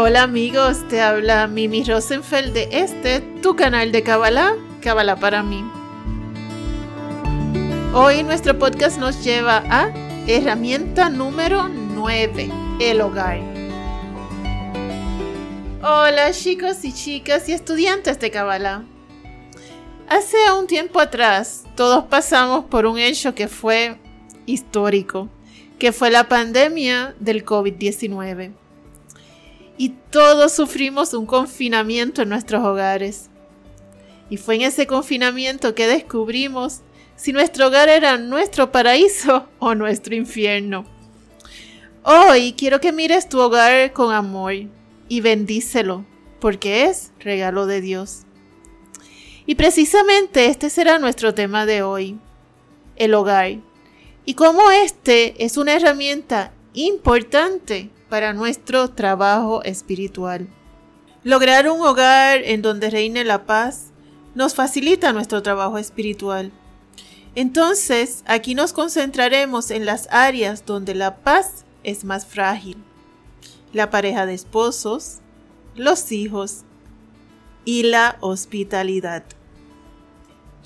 Hola 0.00 0.22
amigos, 0.22 0.86
te 0.86 1.02
habla 1.02 1.48
Mimi 1.48 1.82
Rosenfeld 1.82 2.52
de 2.52 2.68
este, 2.70 3.20
tu 3.42 3.56
canal 3.56 3.90
de 3.90 4.04
Kabbalah, 4.04 4.52
Kabbalah 4.80 5.16
para 5.16 5.42
mí. 5.42 5.64
Hoy 7.92 8.22
nuestro 8.22 8.56
podcast 8.56 8.98
nos 8.98 9.24
lleva 9.24 9.64
a 9.68 9.92
herramienta 10.28 11.10
número 11.10 11.68
9, 11.68 12.48
el 12.80 13.00
hogar. 13.00 13.47
Hola 15.80 16.32
chicos 16.32 16.84
y 16.84 16.92
chicas 16.92 17.48
y 17.48 17.52
estudiantes 17.52 18.18
de 18.18 18.32
Kabbalah. 18.32 18.82
Hace 20.08 20.36
un 20.58 20.66
tiempo 20.66 20.98
atrás 20.98 21.62
todos 21.76 22.06
pasamos 22.06 22.64
por 22.64 22.84
un 22.84 22.98
hecho 22.98 23.32
que 23.36 23.46
fue 23.46 23.96
histórico, 24.44 25.28
que 25.78 25.92
fue 25.92 26.10
la 26.10 26.28
pandemia 26.28 27.14
del 27.20 27.44
COVID-19 27.44 28.54
y 29.76 29.90
todos 30.10 30.52
sufrimos 30.52 31.14
un 31.14 31.26
confinamiento 31.26 32.22
en 32.22 32.30
nuestros 32.30 32.64
hogares. 32.64 33.30
Y 34.30 34.36
fue 34.36 34.56
en 34.56 34.62
ese 34.62 34.88
confinamiento 34.88 35.76
que 35.76 35.86
descubrimos 35.86 36.80
si 37.14 37.32
nuestro 37.32 37.68
hogar 37.68 37.88
era 37.88 38.18
nuestro 38.18 38.72
paraíso 38.72 39.46
o 39.60 39.76
nuestro 39.76 40.16
infierno. 40.16 40.84
Hoy 42.02 42.52
quiero 42.58 42.80
que 42.80 42.90
mires 42.90 43.28
tu 43.28 43.38
hogar 43.38 43.92
con 43.92 44.12
amor 44.12 44.54
y 45.08 45.20
bendícelo, 45.20 46.04
porque 46.40 46.84
es 46.84 47.12
regalo 47.18 47.66
de 47.66 47.80
Dios. 47.80 48.22
Y 49.46 49.54
precisamente 49.54 50.46
este 50.46 50.70
será 50.70 50.98
nuestro 50.98 51.34
tema 51.34 51.64
de 51.66 51.82
hoy, 51.82 52.18
el 52.96 53.14
hogar. 53.14 53.58
Y 54.24 54.34
cómo 54.34 54.70
este 54.70 55.42
es 55.44 55.56
una 55.56 55.74
herramienta 55.74 56.52
importante 56.74 57.90
para 58.08 58.34
nuestro 58.34 58.90
trabajo 58.90 59.62
espiritual. 59.64 60.48
Lograr 61.24 61.68
un 61.70 61.80
hogar 61.80 62.42
en 62.44 62.62
donde 62.62 62.90
reine 62.90 63.24
la 63.24 63.46
paz 63.46 63.92
nos 64.34 64.54
facilita 64.54 65.12
nuestro 65.12 65.42
trabajo 65.42 65.78
espiritual. 65.78 66.52
Entonces, 67.34 68.22
aquí 68.26 68.54
nos 68.54 68.72
concentraremos 68.72 69.70
en 69.70 69.86
las 69.86 70.08
áreas 70.10 70.64
donde 70.66 70.94
la 70.94 71.16
paz 71.16 71.64
es 71.82 72.04
más 72.04 72.26
frágil. 72.26 72.76
La 73.72 73.90
pareja 73.90 74.26
de 74.26 74.34
esposos, 74.34 75.18
los 75.74 76.12
hijos 76.12 76.64
y 77.64 77.84
la 77.84 78.16
hospitalidad. 78.20 79.24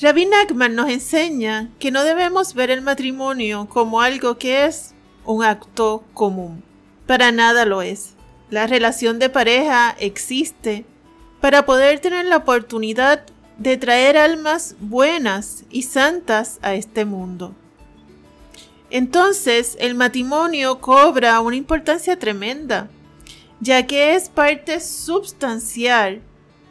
Rabbi 0.01 0.27
Nachman 0.27 0.75
nos 0.75 0.89
enseña 0.89 1.71
que 1.79 1.91
no 1.91 2.03
debemos 2.03 2.55
ver 2.55 2.71
el 2.71 2.81
matrimonio 2.81 3.69
como 3.69 4.01
algo 4.01 4.39
que 4.39 4.65
es 4.65 4.95
un 5.25 5.45
acto 5.45 6.05
común. 6.15 6.65
Para 7.07 7.31
nada 7.31 7.65
lo 7.67 7.83
es. 7.83 8.15
La 8.51 8.67
relación 8.67 9.19
de 9.19 9.31
pareja 9.31 9.95
existe 9.99 10.85
para 11.41 11.67
poder 11.67 12.01
tener 12.01 12.27
la 12.27 12.39
oportunidad 12.39 13.25
de 13.59 13.77
traer 13.77 14.17
almas 14.17 14.77
buenas 14.81 15.65
y 15.71 15.83
santas 15.83 16.59
a 16.63 16.75
este 16.75 17.05
mundo. 17.05 17.55
Entonces 18.93 19.79
el 19.81 19.95
matrimonio 19.95 20.79
cobra 20.83 21.41
una 21.41 21.57
importancia 21.57 22.19
tremenda, 22.19 22.91
ya 23.59 23.87
que 23.87 24.15
es 24.15 24.29
parte 24.29 24.81
substancial 24.81 26.21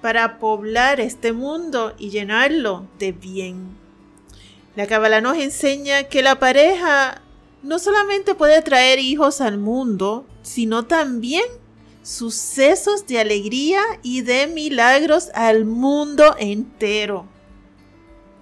para 0.03 0.38
poblar 0.38 0.99
este 0.99 1.33
mundo 1.33 1.95
y 1.97 2.11
llenarlo 2.11 2.86
de 2.99 3.11
bien. 3.11 3.75
La 4.75 4.86
Kabbalah 4.86 5.19
nos 5.19 5.36
enseña 5.38 6.03
que 6.03 6.22
la 6.22 6.38
pareja 6.38 7.23
no 7.64 7.80
solamente 7.80 8.36
puede 8.36 8.61
traer 8.61 8.99
hijos 8.99 9.42
al 9.42 9.58
mundo, 9.58 10.27
sino 10.43 10.86
también 10.86 11.45
sucesos 12.04 13.08
de 13.08 13.17
alegría 13.17 13.81
y 14.04 14.21
de 14.21 14.45
milagros 14.45 15.31
al 15.33 15.65
mundo 15.65 16.36
entero. 16.37 17.26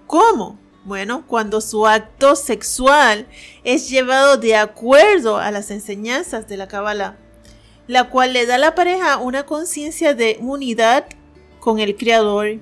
¿Cómo? 0.06 0.60
Bueno, 0.90 1.24
cuando 1.28 1.62
su 1.62 1.86
acto 1.86 2.36
sexual 2.36 3.28
es 3.64 3.92
llevado 3.92 4.38
de 4.38 4.56
acuerdo 4.56 5.38
a 5.38 5.52
las 5.52 5.70
enseñanzas 5.70 6.48
de 6.48 6.58
la 6.58 6.68
Kabbalah, 6.68 7.16
la 7.86 8.10
cual 8.10 8.34
le 8.34 8.48
da 8.48 8.56
a 8.56 8.58
la 8.58 8.74
pareja 8.74 9.18
una 9.18 9.46
conciencia 9.46 10.16
de 10.16 10.40
unidad 10.42 11.06
con 11.60 11.78
el 11.78 11.96
Creador 11.96 12.58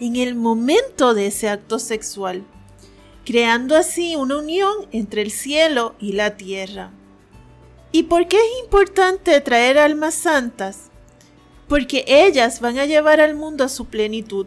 en 0.00 0.16
el 0.16 0.34
momento 0.34 1.14
de 1.14 1.28
ese 1.28 1.48
acto 1.48 1.78
sexual 1.78 2.44
creando 3.24 3.74
así 3.74 4.16
una 4.16 4.36
unión 4.36 4.74
entre 4.92 5.22
el 5.22 5.30
cielo 5.30 5.94
y 5.98 6.12
la 6.12 6.36
tierra. 6.36 6.90
¿Y 7.90 8.02
por 8.02 8.28
qué 8.28 8.36
es 8.36 8.64
importante 8.64 9.40
traer 9.40 9.78
almas 9.78 10.12
santas? 10.12 10.90
Porque 11.70 12.04
ellas 12.06 12.60
van 12.60 12.78
a 12.78 12.84
llevar 12.84 13.22
al 13.22 13.34
mundo 13.34 13.64
a 13.64 13.70
su 13.70 13.86
plenitud. 13.86 14.46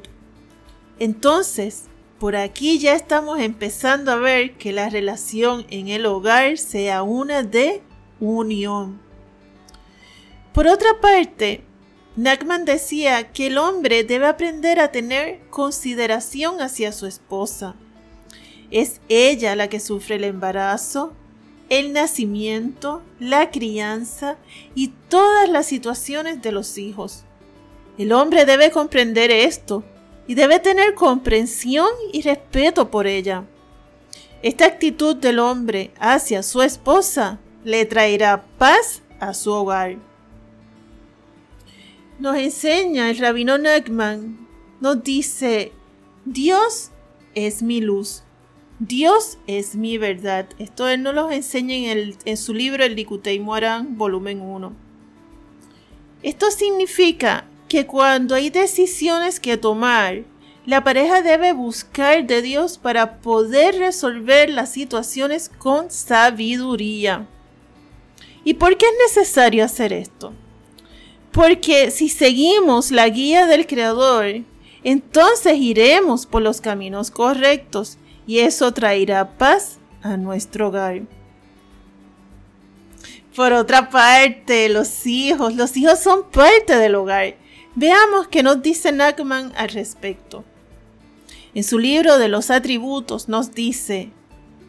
Entonces, 1.00 1.86
por 2.20 2.36
aquí 2.36 2.80
ya 2.80 2.94
estamos 2.94 3.40
empezando 3.40 4.12
a 4.12 4.18
ver 4.18 4.58
que 4.58 4.74
la 4.74 4.90
relación 4.90 5.66
en 5.70 5.88
el 5.88 6.06
hogar 6.06 6.58
sea 6.58 7.04
una 7.04 7.44
de 7.44 7.82
unión. 8.20 9.00
Por 10.54 10.68
otra 10.68 11.00
parte, 11.02 11.64
Nachman 12.16 12.66
decía 12.66 13.32
que 13.32 13.48
el 13.48 13.58
hombre 13.58 14.04
debe 14.04 14.28
aprender 14.28 14.80
a 14.80 14.92
tener 14.92 15.40
consideración 15.50 16.62
hacia 16.62 16.92
su 16.92 17.06
esposa 17.06 17.76
es 18.72 19.02
ella 19.10 19.56
la 19.56 19.68
que 19.68 19.80
sufre 19.80 20.16
el 20.16 20.24
embarazo, 20.24 21.14
el 21.70 21.94
nacimiento, 21.94 23.02
la 23.20 23.52
crianza 23.52 24.38
y 24.76 24.90
todas 25.10 25.50
las 25.50 25.66
situaciones 25.66 26.42
de 26.42 26.52
los 26.52 26.78
hijos. 26.78 27.24
El 27.98 28.12
hombre 28.12 28.46
debe 28.46 28.72
comprender 28.72 29.32
esto 29.32 29.84
y 30.30 30.36
debe 30.36 30.60
tener 30.60 30.94
comprensión 30.94 31.90
y 32.14 32.22
respeto 32.22 32.92
por 32.92 33.08
ella. 33.08 33.46
Esta 34.44 34.68
actitud 34.68 35.16
del 35.16 35.40
hombre 35.40 35.90
hacia 36.00 36.44
su 36.44 36.62
esposa 36.62 37.40
le 37.64 37.84
traerá 37.86 38.46
paz 38.60 39.02
a 39.20 39.34
su 39.34 39.52
hogar. 39.52 39.98
Nos 42.20 42.38
enseña 42.38 43.10
el 43.10 43.18
rabino 43.18 43.58
Nachman, 43.58 44.48
nos 44.80 45.04
dice, 45.04 45.72
Dios 46.26 46.92
es 47.34 47.64
mi 47.64 47.82
luz. 47.82 48.22
Dios 48.78 49.40
es 49.48 49.76
mi 49.76 49.98
verdad. 49.98 50.48
Esto 50.60 50.88
él 50.88 51.02
nos 51.02 51.16
lo 51.16 51.32
enseña 51.32 51.92
en, 51.92 52.38
su 52.38 52.54
libro 52.54 52.84
El 52.84 52.96
Likutei 52.96 53.40
Moran, 53.40 53.98
volumen 53.98 54.42
1. 54.42 54.74
Esto 56.22 56.52
significa 56.52 57.49
que 57.70 57.86
cuando 57.86 58.36
hay 58.36 58.50
decisiones 58.50 59.40
que 59.40 59.56
tomar, 59.56 60.24
la 60.66 60.84
pareja 60.84 61.22
debe 61.22 61.54
buscar 61.54 62.28
de 62.28 62.42
Dios 62.42 62.78
para 62.78 63.22
poder 63.22 63.78
resolver 63.78 64.50
las 64.50 64.72
situaciones 64.72 65.50
con 65.50 65.90
sabiduría. 65.90 67.28
¿Y 68.44 68.56
por 68.56 68.78
qué 68.78 68.86
es 68.86 69.16
necesario 69.16 69.64
hacer 69.64 69.94
esto? 69.94 70.34
Porque 71.32 71.92
si 71.92 72.10
seguimos 72.10 72.92
la 72.92 73.08
guía 73.08 73.46
del 73.46 73.68
Creador, 73.68 74.42
entonces 74.84 75.58
iremos 75.58 76.26
por 76.26 76.42
los 76.42 76.62
caminos 76.62 77.12
correctos 77.12 77.98
y 78.26 78.40
eso 78.40 78.74
traerá 78.74 79.38
paz 79.38 79.78
a 80.02 80.18
nuestro 80.18 80.68
hogar. 80.68 81.02
Por 83.36 83.54
otra 83.54 83.90
parte, 83.90 84.70
los 84.70 85.06
hijos, 85.06 85.56
los 85.56 85.78
hijos 85.78 86.00
son 86.00 86.30
parte 86.30 86.76
del 86.76 86.96
hogar. 86.96 87.36
Veamos 87.76 88.28
qué 88.28 88.42
nos 88.44 88.62
dice 88.62 88.92
Nachman 88.92 89.54
al 89.56 89.70
respecto. 89.70 90.44
En 91.54 91.64
su 91.64 91.80
libro 91.80 92.18
de 92.18 92.28
los 92.28 92.50
atributos 92.50 93.30
nos 93.30 93.54
dice, 93.54 94.12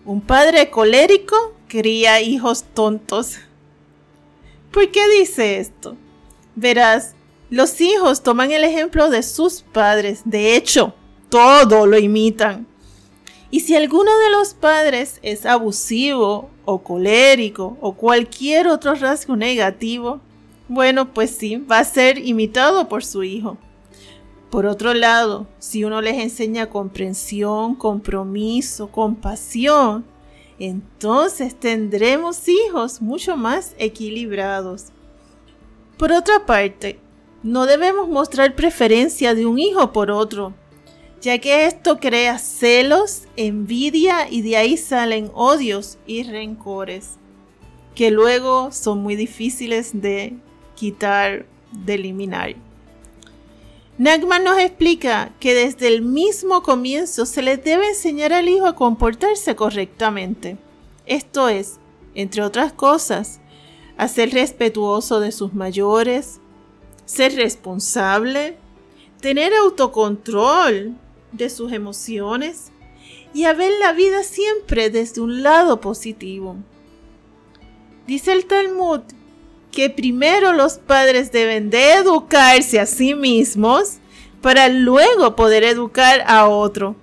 un 0.05 0.21
padre 0.21 0.71
colérico 0.71 1.55
cría 1.69 2.21
hijos 2.21 2.65
tontos. 2.75 3.39
¿Por 4.71 4.91
qué 4.91 5.01
dice 5.19 5.59
esto? 5.59 5.97
Verás, 6.57 7.15
los 7.49 7.81
hijos 7.81 8.23
toman 8.23 8.53
el 8.53 8.65
ejemplo 8.65 9.11
de 9.11 9.23
sus 9.23 9.63
padres, 9.63 10.23
de 10.25 10.57
hecho, 10.57 10.95
todo 11.31 11.87
lo 11.87 11.99
imitan. 11.99 12.67
Y 13.51 13.61
si 13.61 13.75
alguno 13.75 14.17
de 14.19 14.31
los 14.31 14.55
padres 14.55 15.19
es 15.23 15.47
abusivo 15.47 16.51
o 16.65 16.83
colérico 16.83 17.77
o 17.81 17.95
cualquier 17.95 18.69
otro 18.69 18.95
rasgo 18.95 19.37
negativo, 19.37 20.21
bueno, 20.71 21.13
pues 21.13 21.33
sí, 21.33 21.57
va 21.57 21.81
a 21.81 21.85
ser 21.85 22.17
imitado 22.25 22.89
por 22.89 23.03
su 23.03 23.25
hijo. 23.25 23.59
Por 24.51 24.67
otro 24.67 24.95
lado, 24.95 25.49
si 25.59 25.83
uno 25.83 26.01
les 26.01 26.19
enseña 26.19 26.71
comprensión, 26.71 27.75
compromiso, 27.75 28.87
compasión, 28.87 30.05
entonces 30.61 31.59
tendremos 31.59 32.49
hijos 32.49 33.03
mucho 33.03 33.37
más 33.37 33.75
equilibrados. 33.79 34.93
Por 35.99 36.13
otra 36.13 36.47
parte, 36.47 37.01
no 37.43 37.67
debemos 37.67 38.09
mostrar 38.09 38.55
preferencia 38.55 39.35
de 39.35 39.47
un 39.47 39.59
hijo 39.59 39.93
por 39.93 40.13
otro, 40.13 40.55
ya 41.21 41.39
que 41.39 41.67
esto 41.67 41.99
crea 41.99 42.39
celos, 42.39 43.25
envidia 43.35 44.31
y 44.31 44.43
de 44.43 44.57
ahí 44.57 44.77
salen 44.77 45.33
odios 45.35 45.99
y 46.07 46.23
rencores, 46.23 47.17
que 47.97 48.13
luego 48.13 48.71
son 48.71 49.03
muy 49.03 49.17
difíciles 49.17 50.01
de 50.01 50.39
quitar, 50.81 51.45
de 51.73 51.95
eliminar. 51.95 52.57
Nagman 53.99 54.45
nos 54.45 54.59
explica 54.59 55.31
que 55.39 55.53
desde 55.53 55.89
el 55.89 56.01
mismo 56.01 56.63
comienzo 56.63 57.27
se 57.27 57.43
le 57.43 57.59
debe 57.59 57.87
enseñar 57.87 58.33
al 58.33 58.49
hijo 58.49 58.65
a 58.65 58.75
comportarse 58.75 59.55
correctamente. 59.55 60.57
Esto 61.05 61.51
es, 61.51 61.79
entre 62.15 62.43
otras 62.43 62.73
cosas, 62.73 63.41
a 63.99 64.09
ser 64.09 64.33
respetuoso 64.33 65.21
de 65.21 65.33
sus 65.33 65.53
mayores, 65.53 66.41
ser 67.05 67.35
responsable, 67.35 68.57
tener 69.21 69.53
autocontrol 69.53 70.95
de 71.33 71.51
sus 71.51 71.73
emociones 71.73 72.73
y 73.35 73.45
a 73.45 73.53
ver 73.53 73.73
la 73.81 73.93
vida 73.93 74.23
siempre 74.23 74.89
desde 74.89 75.21
un 75.21 75.43
lado 75.43 75.83
positivo. 75.83 76.57
Dice 78.07 78.33
el 78.33 78.47
Talmud 78.47 79.03
que 79.71 79.91
primero 79.91 80.53
los 80.53 80.79
padres 80.79 81.33
deben 81.33 81.71
de 81.71 81.95
educarse 81.95 82.81
a 82.81 82.87
sí 82.87 83.15
mismos 83.15 83.99
para 84.41 84.69
luego 84.69 85.37
poder 85.37 85.65
educar 85.65 86.23
a 86.27 86.49
otro. 86.49 86.97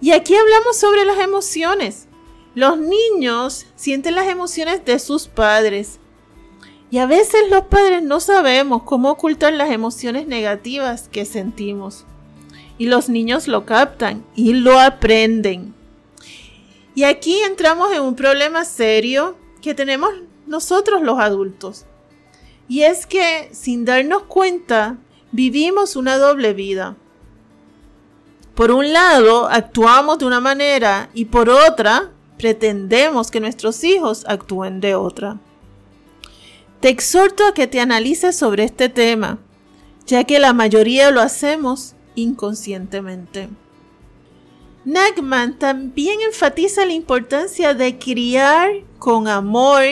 Y 0.00 0.12
aquí 0.12 0.34
hablamos 0.34 0.76
sobre 0.76 1.04
las 1.04 1.18
emociones. 1.18 2.06
Los 2.54 2.78
niños 2.78 3.66
sienten 3.76 4.14
las 4.14 4.28
emociones 4.28 4.84
de 4.84 4.98
sus 4.98 5.28
padres. 5.28 5.98
Y 6.90 6.98
a 6.98 7.06
veces 7.06 7.50
los 7.50 7.64
padres 7.64 8.02
no 8.02 8.20
sabemos 8.20 8.82
cómo 8.84 9.10
ocultar 9.10 9.52
las 9.52 9.70
emociones 9.70 10.26
negativas 10.26 11.08
que 11.08 11.24
sentimos. 11.24 12.04
Y 12.78 12.86
los 12.86 13.08
niños 13.08 13.48
lo 13.48 13.66
captan 13.66 14.24
y 14.34 14.54
lo 14.54 14.78
aprenden. 14.78 15.74
Y 16.94 17.04
aquí 17.04 17.40
entramos 17.42 17.92
en 17.92 18.02
un 18.02 18.16
problema 18.16 18.64
serio 18.64 19.36
que 19.60 19.74
tenemos 19.74 20.10
nosotros 20.48 21.02
los 21.02 21.18
adultos. 21.18 21.86
Y 22.68 22.82
es 22.82 23.06
que 23.06 23.48
sin 23.52 23.84
darnos 23.84 24.24
cuenta, 24.24 24.98
vivimos 25.32 25.96
una 25.96 26.18
doble 26.18 26.52
vida. 26.52 26.96
Por 28.54 28.70
un 28.70 28.92
lado, 28.92 29.48
actuamos 29.48 30.18
de 30.18 30.26
una 30.26 30.40
manera 30.40 31.10
y 31.14 31.26
por 31.26 31.48
otra, 31.48 32.10
pretendemos 32.38 33.30
que 33.30 33.40
nuestros 33.40 33.84
hijos 33.84 34.24
actúen 34.26 34.80
de 34.80 34.94
otra. 34.94 35.38
Te 36.80 36.88
exhorto 36.88 37.46
a 37.46 37.54
que 37.54 37.66
te 37.66 37.80
analices 37.80 38.36
sobre 38.36 38.64
este 38.64 38.88
tema, 38.88 39.38
ya 40.06 40.24
que 40.24 40.38
la 40.38 40.52
mayoría 40.52 41.10
lo 41.10 41.20
hacemos 41.20 41.94
inconscientemente. 42.14 43.48
Nagman 44.84 45.58
también 45.58 46.20
enfatiza 46.22 46.86
la 46.86 46.92
importancia 46.92 47.74
de 47.74 47.98
criar 47.98 48.70
con 48.98 49.28
amor 49.28 49.82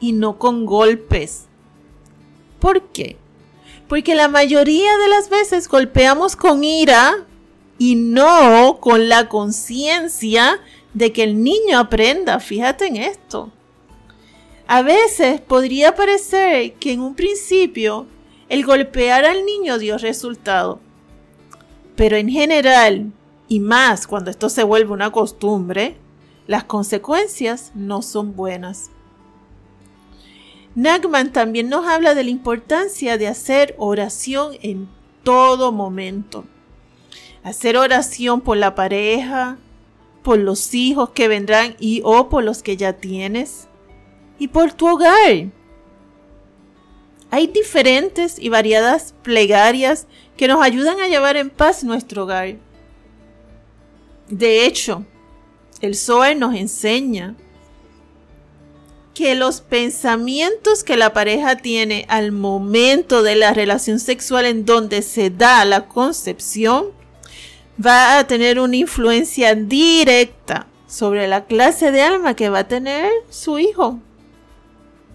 y 0.00 0.12
no 0.12 0.38
con 0.38 0.66
golpes. 0.66 1.46
¿Por 2.60 2.82
qué? 2.88 3.16
Porque 3.88 4.14
la 4.14 4.28
mayoría 4.28 4.96
de 4.98 5.08
las 5.08 5.28
veces 5.30 5.68
golpeamos 5.68 6.36
con 6.36 6.64
ira 6.64 7.26
y 7.78 7.94
no 7.94 8.78
con 8.80 9.08
la 9.08 9.28
conciencia 9.28 10.60
de 10.94 11.12
que 11.12 11.22
el 11.22 11.42
niño 11.42 11.78
aprenda. 11.78 12.40
Fíjate 12.40 12.86
en 12.86 12.96
esto. 12.96 13.52
A 14.66 14.82
veces 14.82 15.40
podría 15.40 15.94
parecer 15.94 16.74
que 16.74 16.92
en 16.92 17.00
un 17.00 17.14
principio 17.14 18.06
el 18.48 18.64
golpear 18.64 19.24
al 19.24 19.44
niño 19.44 19.78
dio 19.78 19.98
resultado. 19.98 20.80
Pero 21.94 22.16
en 22.16 22.28
general, 22.28 23.12
y 23.48 23.60
más 23.60 24.06
cuando 24.06 24.30
esto 24.30 24.48
se 24.48 24.64
vuelve 24.64 24.92
una 24.92 25.12
costumbre, 25.12 25.96
las 26.46 26.64
consecuencias 26.64 27.72
no 27.74 28.02
son 28.02 28.34
buenas. 28.34 28.90
Nagman 30.76 31.32
también 31.32 31.70
nos 31.70 31.86
habla 31.86 32.14
de 32.14 32.22
la 32.22 32.28
importancia 32.28 33.16
de 33.16 33.28
hacer 33.28 33.74
oración 33.78 34.58
en 34.60 34.90
todo 35.24 35.72
momento. 35.72 36.44
Hacer 37.42 37.78
oración 37.78 38.42
por 38.42 38.58
la 38.58 38.74
pareja, 38.74 39.56
por 40.22 40.38
los 40.38 40.74
hijos 40.74 41.10
que 41.10 41.28
vendrán 41.28 41.76
y 41.80 42.02
o 42.04 42.28
por 42.28 42.44
los 42.44 42.62
que 42.62 42.76
ya 42.76 42.92
tienes 42.92 43.68
y 44.38 44.48
por 44.48 44.74
tu 44.74 44.86
hogar. 44.86 45.46
Hay 47.30 47.46
diferentes 47.46 48.38
y 48.38 48.50
variadas 48.50 49.14
plegarias 49.22 50.06
que 50.36 50.46
nos 50.46 50.62
ayudan 50.62 51.00
a 51.00 51.08
llevar 51.08 51.38
en 51.38 51.48
paz 51.48 51.84
nuestro 51.84 52.24
hogar. 52.24 52.56
De 54.28 54.66
hecho, 54.66 55.06
el 55.80 55.94
Zohar 55.94 56.36
nos 56.36 56.54
enseña 56.54 57.34
que 59.16 59.34
los 59.34 59.62
pensamientos 59.62 60.84
que 60.84 60.98
la 60.98 61.14
pareja 61.14 61.56
tiene 61.56 62.04
al 62.10 62.32
momento 62.32 63.22
de 63.22 63.34
la 63.34 63.54
relación 63.54 63.98
sexual 63.98 64.44
en 64.44 64.66
donde 64.66 65.00
se 65.00 65.30
da 65.30 65.64
la 65.64 65.88
concepción 65.88 66.88
va 67.84 68.18
a 68.18 68.26
tener 68.26 68.60
una 68.60 68.76
influencia 68.76 69.54
directa 69.54 70.66
sobre 70.86 71.28
la 71.28 71.46
clase 71.46 71.92
de 71.92 72.02
alma 72.02 72.36
que 72.36 72.50
va 72.50 72.58
a 72.58 72.68
tener 72.68 73.10
su 73.30 73.58
hijo. 73.58 73.98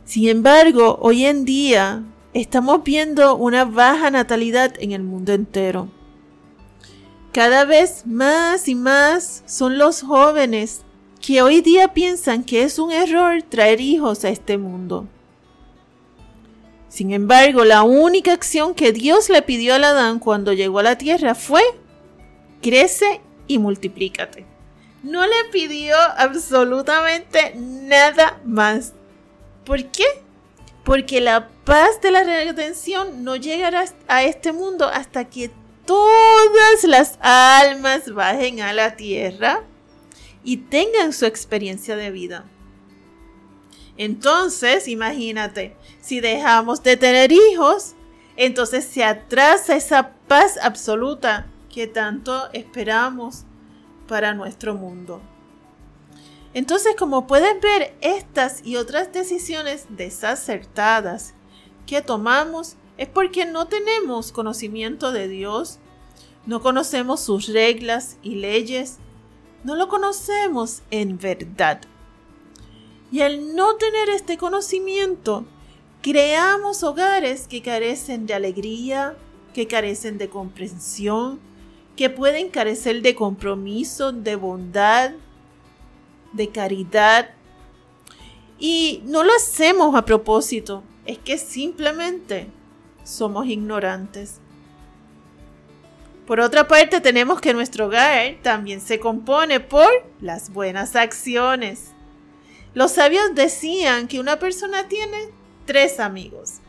Sin 0.03 0.29
embargo, 0.29 0.97
hoy 0.99 1.25
en 1.25 1.45
día 1.45 2.01
estamos 2.33 2.83
viendo 2.83 3.35
una 3.35 3.65
baja 3.65 4.09
natalidad 4.09 4.73
en 4.79 4.93
el 4.93 5.03
mundo 5.03 5.31
entero. 5.31 5.89
Cada 7.33 7.65
vez 7.65 8.07
más 8.07 8.67
y 8.67 8.73
más 8.73 9.43
son 9.45 9.77
los 9.77 10.01
jóvenes 10.01 10.81
que 11.21 11.41
hoy 11.43 11.61
día 11.61 11.93
piensan 11.93 12.43
que 12.43 12.63
es 12.63 12.79
un 12.79 12.91
error 12.91 13.43
traer 13.43 13.79
hijos 13.79 14.25
a 14.25 14.29
este 14.29 14.57
mundo. 14.57 15.07
Sin 16.89 17.13
embargo, 17.13 17.63
la 17.63 17.83
única 17.83 18.33
acción 18.33 18.73
que 18.73 18.91
Dios 18.91 19.29
le 19.29 19.41
pidió 19.41 19.73
a 19.73 19.77
Adán 19.77 20.19
cuando 20.19 20.51
llegó 20.51 20.79
a 20.79 20.83
la 20.83 20.97
tierra 20.97 21.35
fue, 21.35 21.61
crece 22.61 23.21
y 23.47 23.59
multiplícate. 23.59 24.45
No 25.03 25.25
le 25.25 25.45
pidió 25.51 25.95
absolutamente 26.17 27.53
nada 27.55 28.39
más. 28.43 28.93
¿Por 29.63 29.85
qué? 29.85 30.05
Porque 30.83 31.21
la 31.21 31.47
paz 31.63 32.01
de 32.01 32.11
la 32.11 32.23
redención 32.23 33.23
no 33.23 33.35
llegará 33.35 33.85
a 34.07 34.23
este 34.23 34.51
mundo 34.51 34.87
hasta 34.87 35.25
que 35.25 35.51
todas 35.85 36.83
las 36.83 37.17
almas 37.21 38.11
bajen 38.13 38.61
a 38.61 38.73
la 38.73 38.95
tierra 38.95 39.63
y 40.43 40.57
tengan 40.57 41.13
su 41.13 41.25
experiencia 41.25 41.95
de 41.95 42.11
vida. 42.11 42.45
Entonces, 43.97 44.87
imagínate, 44.87 45.75
si 45.99 46.21
dejamos 46.21 46.81
de 46.83 46.97
tener 46.97 47.31
hijos, 47.31 47.95
entonces 48.35 48.85
se 48.85 49.03
atrasa 49.03 49.75
esa 49.75 50.13
paz 50.27 50.57
absoluta 50.61 51.47
que 51.71 51.87
tanto 51.87 52.51
esperamos 52.53 53.43
para 54.07 54.33
nuestro 54.33 54.73
mundo. 54.73 55.21
Entonces, 56.53 56.95
como 56.97 57.27
pueden 57.27 57.61
ver, 57.61 57.95
estas 58.01 58.65
y 58.65 58.75
otras 58.75 59.13
decisiones 59.13 59.85
desacertadas 59.89 61.33
que 61.85 62.01
tomamos 62.01 62.75
es 62.97 63.07
porque 63.07 63.45
no 63.45 63.67
tenemos 63.67 64.31
conocimiento 64.31 65.11
de 65.11 65.27
Dios, 65.27 65.79
no 66.45 66.61
conocemos 66.61 67.21
sus 67.21 67.47
reglas 67.47 68.17
y 68.21 68.35
leyes, 68.35 68.97
no 69.63 69.75
lo 69.75 69.87
conocemos 69.87 70.81
en 70.91 71.17
verdad. 71.17 71.81
Y 73.11 73.21
al 73.21 73.55
no 73.55 73.75
tener 73.75 74.09
este 74.09 74.37
conocimiento, 74.37 75.45
creamos 76.01 76.83
hogares 76.83 77.47
que 77.47 77.61
carecen 77.61 78.25
de 78.25 78.33
alegría, 78.33 79.15
que 79.53 79.67
carecen 79.67 80.17
de 80.17 80.29
comprensión, 80.29 81.39
que 81.95 82.09
pueden 82.09 82.49
carecer 82.49 83.01
de 83.01 83.15
compromiso, 83.15 84.11
de 84.11 84.35
bondad, 84.35 85.11
de 86.33 86.49
caridad. 86.49 87.29
Y 88.57 89.01
no 89.05 89.23
lo 89.23 89.33
hacemos 89.33 89.95
a 89.95 90.05
propósito, 90.05 90.83
es 91.05 91.17
que 91.17 91.37
simplemente 91.37 92.47
somos 93.03 93.47
ignorantes. 93.47 94.39
Por 96.25 96.39
otra 96.39 96.67
parte, 96.67 97.01
tenemos 97.01 97.41
que 97.41 97.53
nuestro 97.53 97.87
hogar 97.87 98.35
también 98.41 98.79
se 98.79 98.99
compone 98.99 99.59
por 99.59 99.89
las 100.21 100.51
buenas 100.53 100.95
acciones. 100.95 101.91
Los 102.73 102.93
sabios 102.93 103.35
decían 103.35 104.07
que 104.07 104.19
una 104.19 104.39
persona 104.39 104.87
tiene 104.87 105.29
tres 105.65 105.99
amigos. 105.99 106.59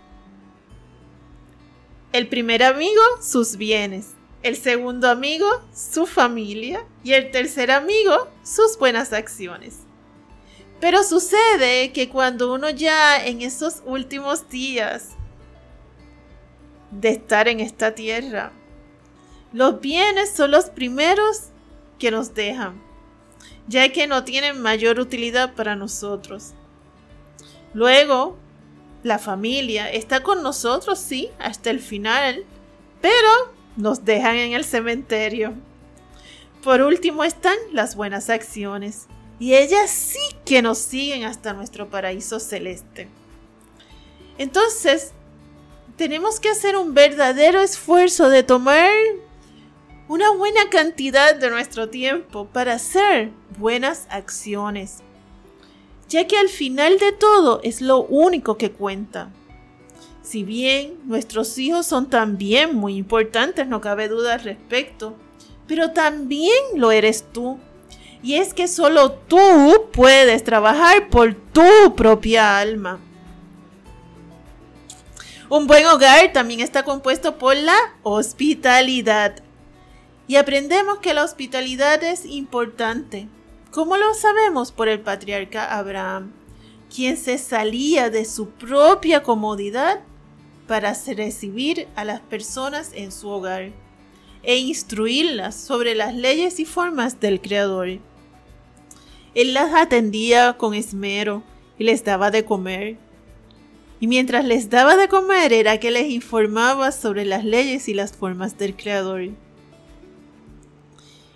El 2.12 2.28
primer 2.28 2.62
amigo, 2.62 3.00
sus 3.20 3.56
bienes. 3.56 4.14
El 4.42 4.56
segundo 4.56 5.08
amigo, 5.08 5.46
su 5.74 6.06
familia. 6.06 6.84
Y 7.04 7.12
el 7.12 7.30
tercer 7.30 7.70
amigo, 7.70 8.28
sus 8.42 8.78
buenas 8.78 9.12
acciones. 9.12 9.80
Pero 10.80 11.04
sucede 11.04 11.92
que 11.92 12.08
cuando 12.08 12.52
uno 12.52 12.68
ya 12.70 13.24
en 13.24 13.42
esos 13.42 13.82
últimos 13.86 14.48
días 14.48 15.10
de 16.90 17.10
estar 17.10 17.48
en 17.48 17.60
esta 17.60 17.94
tierra. 17.94 18.52
Los 19.52 19.80
bienes 19.80 20.30
son 20.30 20.50
los 20.50 20.66
primeros 20.66 21.48
que 21.98 22.10
nos 22.10 22.34
dejan, 22.34 22.82
ya 23.68 23.90
que 23.92 24.06
no 24.06 24.24
tienen 24.24 24.60
mayor 24.60 24.98
utilidad 24.98 25.54
para 25.54 25.76
nosotros. 25.76 26.52
Luego, 27.74 28.36
la 29.02 29.18
familia 29.18 29.90
está 29.90 30.22
con 30.22 30.42
nosotros, 30.42 30.98
sí, 30.98 31.28
hasta 31.38 31.70
el 31.70 31.80
final, 31.80 32.44
pero 33.00 33.28
nos 33.76 34.04
dejan 34.04 34.36
en 34.36 34.52
el 34.52 34.64
cementerio. 34.64 35.54
Por 36.62 36.80
último 36.82 37.24
están 37.24 37.56
las 37.72 37.96
buenas 37.96 38.30
acciones, 38.30 39.06
y 39.38 39.54
ellas 39.54 39.90
sí 39.90 40.20
que 40.44 40.62
nos 40.62 40.78
siguen 40.78 41.24
hasta 41.24 41.52
nuestro 41.52 41.90
paraíso 41.90 42.38
celeste. 42.38 43.08
Entonces, 44.38 45.12
tenemos 45.96 46.40
que 46.40 46.48
hacer 46.48 46.76
un 46.76 46.94
verdadero 46.94 47.60
esfuerzo 47.60 48.28
de 48.28 48.44
tomar 48.44 48.90
una 50.12 50.30
buena 50.30 50.68
cantidad 50.68 51.34
de 51.34 51.48
nuestro 51.48 51.88
tiempo 51.88 52.44
para 52.44 52.74
hacer 52.74 53.30
buenas 53.58 54.06
acciones, 54.10 54.98
ya 56.06 56.26
que 56.26 56.36
al 56.36 56.50
final 56.50 56.98
de 56.98 57.12
todo 57.12 57.60
es 57.62 57.80
lo 57.80 58.02
único 58.02 58.58
que 58.58 58.72
cuenta. 58.72 59.30
Si 60.20 60.44
bien 60.44 60.98
nuestros 61.06 61.56
hijos 61.56 61.86
son 61.86 62.10
también 62.10 62.76
muy 62.76 62.96
importantes, 62.96 63.66
no 63.66 63.80
cabe 63.80 64.08
duda 64.08 64.34
al 64.34 64.40
respecto, 64.40 65.16
pero 65.66 65.92
también 65.92 66.58
lo 66.74 66.92
eres 66.92 67.24
tú. 67.32 67.58
Y 68.22 68.34
es 68.34 68.52
que 68.52 68.68
solo 68.68 69.12
tú 69.12 69.40
puedes 69.94 70.44
trabajar 70.44 71.08
por 71.08 71.32
tu 71.32 71.94
propia 71.96 72.58
alma. 72.58 73.00
Un 75.48 75.66
buen 75.66 75.86
hogar 75.86 76.34
también 76.34 76.60
está 76.60 76.82
compuesto 76.82 77.38
por 77.38 77.56
la 77.56 77.78
hospitalidad. 78.02 79.42
Y 80.28 80.36
aprendemos 80.36 80.98
que 80.98 81.14
la 81.14 81.24
hospitalidad 81.24 82.02
es 82.02 82.24
importante. 82.24 83.28
¿Cómo 83.70 83.96
lo 83.96 84.14
sabemos? 84.14 84.72
Por 84.72 84.88
el 84.88 85.00
patriarca 85.00 85.76
Abraham, 85.76 86.32
quien 86.94 87.16
se 87.16 87.38
salía 87.38 88.10
de 88.10 88.24
su 88.24 88.50
propia 88.50 89.22
comodidad 89.22 90.00
para 90.66 90.94
recibir 91.16 91.88
a 91.96 92.04
las 92.04 92.20
personas 92.20 92.92
en 92.94 93.12
su 93.12 93.28
hogar 93.28 93.72
e 94.42 94.56
instruirlas 94.56 95.54
sobre 95.54 95.94
las 95.94 96.14
leyes 96.14 96.60
y 96.60 96.64
formas 96.64 97.20
del 97.20 97.40
Creador. 97.40 97.98
Él 99.34 99.54
las 99.54 99.74
atendía 99.74 100.54
con 100.58 100.74
esmero 100.74 101.42
y 101.78 101.84
les 101.84 102.04
daba 102.04 102.30
de 102.30 102.44
comer 102.44 102.96
y 104.02 104.08
mientras 104.08 104.44
les 104.44 104.68
daba 104.68 104.96
de 104.96 105.06
comer 105.06 105.52
era 105.52 105.78
que 105.78 105.92
les 105.92 106.10
informaba 106.10 106.90
sobre 106.90 107.24
las 107.24 107.44
leyes 107.44 107.88
y 107.88 107.94
las 107.94 108.12
formas 108.12 108.58
del 108.58 108.74
Creador. 108.74 109.28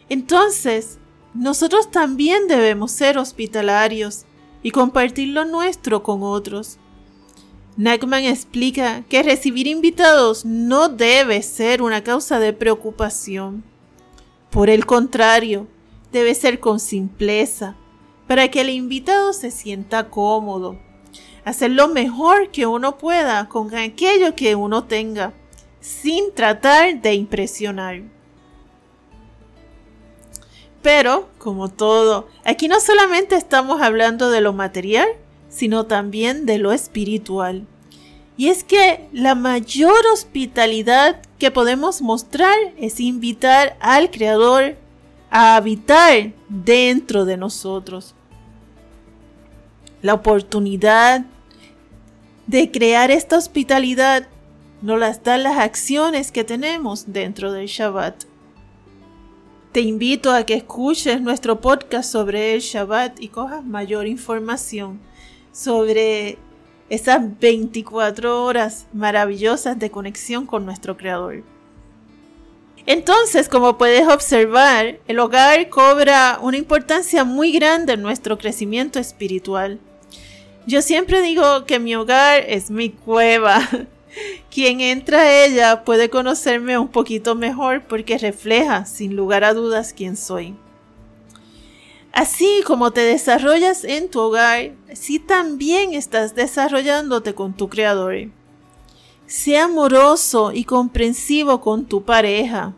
Entonces, 0.08 0.98
nosotros 1.34 1.90
también 1.90 2.48
debemos 2.48 2.92
ser 2.92 3.18
hospitalarios 3.18 4.24
y 4.62 4.70
compartir 4.70 5.28
lo 5.28 5.44
nuestro 5.44 6.02
con 6.02 6.22
otros. 6.22 6.78
Nachman 7.76 8.24
explica 8.24 9.02
que 9.08 9.22
recibir 9.22 9.66
invitados 9.66 10.44
no 10.44 10.88
debe 10.88 11.42
ser 11.42 11.82
una 11.82 12.02
causa 12.02 12.38
de 12.38 12.52
preocupación. 12.52 13.64
Por 14.50 14.70
el 14.70 14.86
contrario, 14.86 15.66
debe 16.12 16.34
ser 16.34 16.60
con 16.60 16.80
simpleza, 16.80 17.76
para 18.26 18.48
que 18.48 18.62
el 18.62 18.70
invitado 18.70 19.32
se 19.32 19.50
sienta 19.50 20.08
cómodo 20.08 20.78
hacer 21.46 21.70
lo 21.70 21.86
mejor 21.86 22.50
que 22.50 22.66
uno 22.66 22.98
pueda 22.98 23.48
con 23.48 23.72
aquello 23.72 24.34
que 24.34 24.56
uno 24.56 24.82
tenga, 24.84 25.32
sin 25.80 26.34
tratar 26.34 27.00
de 27.00 27.14
impresionar. 27.14 28.02
Pero, 30.86 31.28
como 31.38 31.68
todo, 31.68 32.28
aquí 32.44 32.68
no 32.68 32.78
solamente 32.78 33.34
estamos 33.34 33.82
hablando 33.82 34.30
de 34.30 34.40
lo 34.40 34.52
material, 34.52 35.08
sino 35.48 35.86
también 35.86 36.46
de 36.46 36.58
lo 36.58 36.70
espiritual. 36.70 37.66
Y 38.36 38.50
es 38.50 38.62
que 38.62 39.08
la 39.12 39.34
mayor 39.34 39.98
hospitalidad 40.12 41.20
que 41.40 41.50
podemos 41.50 42.02
mostrar 42.02 42.54
es 42.78 43.00
invitar 43.00 43.76
al 43.80 44.12
Creador 44.12 44.76
a 45.28 45.56
habitar 45.56 46.30
dentro 46.48 47.24
de 47.24 47.36
nosotros. 47.36 48.14
La 50.02 50.14
oportunidad 50.14 51.24
de 52.46 52.70
crear 52.70 53.10
esta 53.10 53.36
hospitalidad 53.36 54.28
nos 54.82 55.00
las 55.00 55.24
dan 55.24 55.42
las 55.42 55.58
acciones 55.58 56.30
que 56.30 56.44
tenemos 56.44 57.12
dentro 57.12 57.50
del 57.50 57.66
Shabbat. 57.66 58.35
Te 59.76 59.82
invito 59.82 60.32
a 60.32 60.46
que 60.46 60.54
escuches 60.54 61.20
nuestro 61.20 61.60
podcast 61.60 62.10
sobre 62.10 62.54
el 62.54 62.62
Shabbat 62.62 63.20
y 63.20 63.28
cojas 63.28 63.62
mayor 63.62 64.06
información 64.06 64.98
sobre 65.52 66.38
esas 66.88 67.38
24 67.38 68.42
horas 68.42 68.86
maravillosas 68.94 69.78
de 69.78 69.90
conexión 69.90 70.46
con 70.46 70.64
nuestro 70.64 70.96
Creador. 70.96 71.42
Entonces, 72.86 73.50
como 73.50 73.76
puedes 73.76 74.08
observar, 74.08 74.98
el 75.08 75.18
hogar 75.18 75.68
cobra 75.68 76.38
una 76.40 76.56
importancia 76.56 77.24
muy 77.24 77.52
grande 77.52 77.92
en 77.92 78.00
nuestro 78.00 78.38
crecimiento 78.38 78.98
espiritual. 78.98 79.78
Yo 80.66 80.80
siempre 80.80 81.20
digo 81.20 81.66
que 81.66 81.78
mi 81.78 81.94
hogar 81.94 82.44
es 82.48 82.70
mi 82.70 82.88
cueva. 82.88 83.60
Quien 84.50 84.80
entra 84.80 85.20
a 85.20 85.44
ella 85.44 85.84
puede 85.84 86.10
conocerme 86.10 86.78
un 86.78 86.88
poquito 86.88 87.34
mejor 87.34 87.84
porque 87.86 88.18
refleja, 88.18 88.86
sin 88.86 89.16
lugar 89.16 89.44
a 89.44 89.54
dudas, 89.54 89.92
quién 89.92 90.16
soy. 90.16 90.54
Así 92.12 92.62
como 92.66 92.92
te 92.92 93.02
desarrollas 93.02 93.84
en 93.84 94.08
tu 94.08 94.20
hogar, 94.20 94.72
así 94.90 95.18
también 95.18 95.92
estás 95.92 96.34
desarrollándote 96.34 97.34
con 97.34 97.54
tu 97.54 97.68
creador. 97.68 98.30
Sea 99.26 99.64
amoroso 99.64 100.52
y 100.52 100.64
comprensivo 100.64 101.60
con 101.60 101.84
tu 101.84 102.04
pareja. 102.04 102.74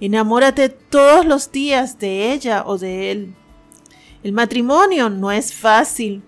Enamórate 0.00 0.70
todos 0.70 1.26
los 1.26 1.52
días 1.52 1.98
de 1.98 2.32
ella 2.32 2.62
o 2.64 2.78
de 2.78 3.10
él. 3.10 3.34
El 4.22 4.32
matrimonio 4.32 5.10
no 5.10 5.30
es 5.30 5.52
fácil, 5.52 6.22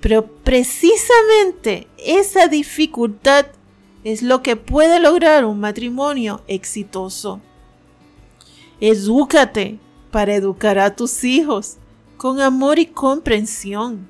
pero 0.00 0.26
precisamente 0.26 1.88
esa 1.98 2.48
dificultad 2.48 3.46
es 4.06 4.22
lo 4.22 4.40
que 4.40 4.54
puede 4.54 5.00
lograr 5.00 5.44
un 5.44 5.58
matrimonio 5.58 6.40
exitoso. 6.46 7.40
Edúcate 8.80 9.80
para 10.12 10.36
educar 10.36 10.78
a 10.78 10.94
tus 10.94 11.24
hijos 11.24 11.78
con 12.16 12.40
amor 12.40 12.78
y 12.78 12.86
comprensión. 12.86 14.08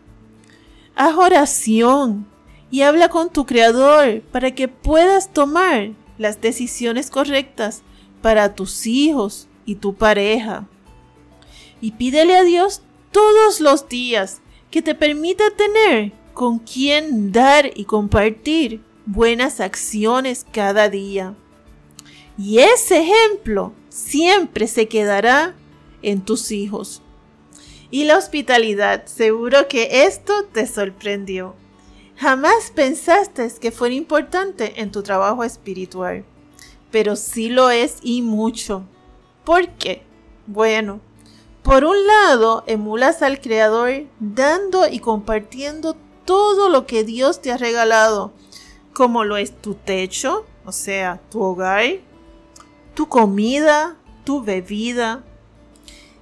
Haz 0.94 1.14
oración 1.14 2.26
y 2.70 2.82
habla 2.82 3.08
con 3.08 3.32
tu 3.32 3.46
Creador 3.46 4.20
para 4.20 4.54
que 4.54 4.68
puedas 4.68 5.32
tomar 5.32 5.92
las 6.18 6.42
decisiones 6.42 7.10
correctas 7.10 7.80
para 8.20 8.54
tus 8.54 8.86
hijos 8.86 9.48
y 9.64 9.76
tu 9.76 9.94
pareja. 9.94 10.68
Y 11.80 11.92
pídele 11.92 12.36
a 12.36 12.42
Dios 12.42 12.82
todos 13.12 13.62
los 13.62 13.88
días 13.88 14.42
que 14.70 14.82
te 14.82 14.94
permita 14.94 15.44
tener 15.56 16.12
con 16.34 16.58
quien 16.58 17.32
dar 17.32 17.70
y 17.74 17.86
compartir 17.86 18.82
buenas 19.06 19.60
acciones 19.60 20.44
cada 20.52 20.88
día. 20.88 21.34
Y 22.36 22.58
ese 22.58 22.98
ejemplo 22.98 23.72
siempre 23.88 24.66
se 24.66 24.88
quedará 24.88 25.54
en 26.02 26.20
tus 26.22 26.50
hijos. 26.52 27.02
Y 27.90 28.04
la 28.04 28.18
hospitalidad, 28.18 29.06
seguro 29.06 29.68
que 29.68 30.04
esto 30.04 30.44
te 30.52 30.66
sorprendió. 30.66 31.54
Jamás 32.16 32.72
pensaste 32.74 33.50
que 33.60 33.70
fuera 33.70 33.94
importante 33.94 34.80
en 34.80 34.90
tu 34.90 35.02
trabajo 35.02 35.44
espiritual, 35.44 36.24
pero 36.90 37.14
sí 37.14 37.48
lo 37.48 37.70
es 37.70 37.98
y 38.02 38.22
mucho. 38.22 38.84
¿Por 39.44 39.68
qué? 39.70 40.02
Bueno, 40.46 41.00
por 41.62 41.84
un 41.84 42.06
lado, 42.06 42.64
emulas 42.66 43.22
al 43.22 43.40
Creador 43.40 44.04
dando 44.18 44.88
y 44.88 44.98
compartiendo 44.98 45.96
todo 46.24 46.68
lo 46.68 46.86
que 46.86 47.04
Dios 47.04 47.40
te 47.42 47.52
ha 47.52 47.56
regalado, 47.56 48.32
como 48.96 49.24
lo 49.24 49.36
es 49.36 49.52
tu 49.60 49.74
techo, 49.74 50.46
o 50.64 50.72
sea, 50.72 51.20
tu 51.30 51.42
hogar, 51.42 51.84
tu 52.94 53.06
comida, 53.10 53.98
tu 54.24 54.42
bebida. 54.42 55.22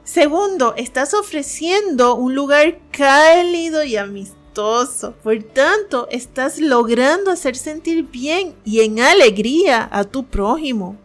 Segundo, 0.02 0.74
estás 0.76 1.14
ofreciendo 1.14 2.16
un 2.16 2.34
lugar 2.34 2.80
cálido 2.90 3.84
y 3.84 3.96
amistoso. 3.96 5.14
Por 5.22 5.40
tanto, 5.44 6.08
estás 6.10 6.58
logrando 6.58 7.30
hacer 7.30 7.54
sentir 7.54 8.10
bien 8.10 8.56
y 8.64 8.80
en 8.80 8.98
alegría 8.98 9.88
a 9.92 10.02
tu 10.02 10.24
prójimo. 10.24 10.96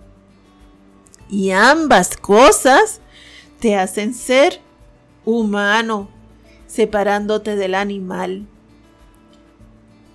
Y 1.29 1.51
ambas 1.51 2.17
cosas 2.17 2.99
te 3.59 3.75
hacen 3.75 4.15
ser 4.15 4.59
humano, 5.23 6.09
separándote 6.65 7.55
del 7.55 7.75
animal. 7.75 8.47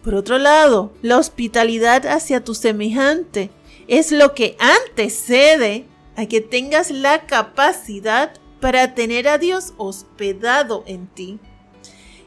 Por 0.05 0.15
otro 0.15 0.37
lado, 0.37 0.93
la 1.01 1.17
hospitalidad 1.17 2.07
hacia 2.07 2.45
tu 2.45 2.55
semejante 2.55 3.51
es 3.89 4.13
lo 4.13 4.35
que 4.35 4.55
antecede 4.61 5.87
a 6.15 6.27
que 6.27 6.43
tengas 6.43 6.91
la 6.91 7.27
capacidad 7.27 8.35
para 8.61 8.95
tener 8.95 9.27
a 9.29 9.39
Dios 9.39 9.73
hospedado 9.79 10.85
en 10.87 11.07
ti. 11.07 11.39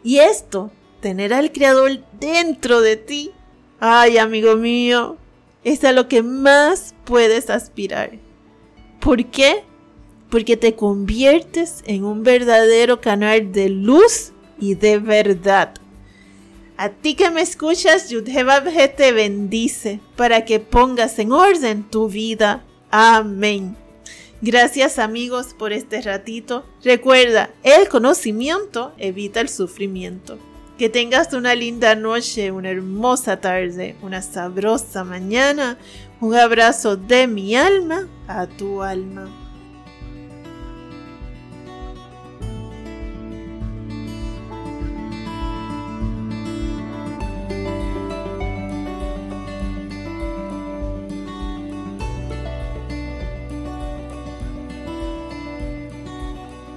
Y 0.04 0.18
esto, 0.18 0.72
tener 1.02 1.36
al 1.36 1.52
Creador 1.52 2.04
dentro 2.20 2.82
de 2.82 2.98
ti, 2.98 3.32
ay 3.80 4.18
amigo 4.18 4.56
mío, 4.56 5.18
es 5.64 5.84
a 5.84 5.92
lo 5.92 6.08
que 6.08 6.24
más 6.24 6.96
puedes 7.06 7.52
aspirar. 7.52 8.12
¿Por 9.00 9.24
qué? 9.28 9.64
Porque 10.32 10.58
te 10.58 10.76
conviertes 10.76 11.84
en 11.86 12.06
un 12.06 12.24
verdadero 12.24 13.02
canal 13.02 13.52
de 13.52 13.70
luz 13.70 14.32
y 14.60 14.74
de 14.74 14.98
verdad. 14.98 15.76
A 16.78 16.90
ti 16.90 17.16
que 17.16 17.32
me 17.32 17.42
escuchas, 17.42 18.10
Yudhebabje 18.10 18.88
te 18.88 19.12
bendice 19.12 20.00
para 20.16 20.46
que 20.46 20.60
pongas 20.60 21.18
en 21.18 21.32
orden 21.32 21.84
tu 21.84 22.08
vida. 22.08 22.64
Amén. 22.92 23.76
Gracias 24.42 25.00
amigos 25.00 25.56
por 25.58 25.74
este 25.74 26.04
ratito. 26.04 26.64
Recuerda, 26.84 27.50
el 27.64 27.90
conocimiento 27.90 28.94
evita 29.00 29.42
el 29.42 29.50
sufrimiento. 29.50 30.38
Que 30.78 30.90
tengas 30.90 31.34
una 31.34 31.56
linda 31.56 31.96
noche, 31.96 32.52
una 32.52 32.70
hermosa 32.70 33.42
tarde, 33.42 33.96
una 34.04 34.22
sabrosa 34.22 35.04
mañana. 35.04 35.80
Un 36.22 36.36
abrazo 36.36 36.96
de 36.96 37.26
mi 37.26 37.56
alma 37.56 38.08
a 38.28 38.46
tu 38.46 38.84
alma. 38.84 39.47